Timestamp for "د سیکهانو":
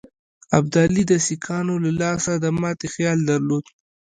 1.07-1.73